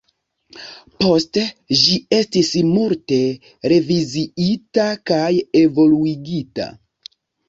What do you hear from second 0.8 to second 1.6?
Poste,